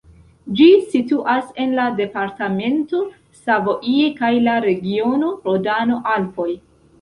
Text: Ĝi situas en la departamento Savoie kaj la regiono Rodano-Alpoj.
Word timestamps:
Ĝi 0.59 0.67
situas 0.93 1.51
en 1.65 1.75
la 1.79 1.85
departamento 1.99 3.01
Savoie 3.41 4.09
kaj 4.23 4.33
la 4.47 4.57
regiono 4.65 5.31
Rodano-Alpoj. 5.45 6.49